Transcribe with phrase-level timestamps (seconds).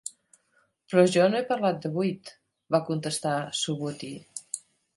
[0.93, 2.33] "Però jo no he parlat de buit",
[2.77, 4.13] va contestar en Subhuti.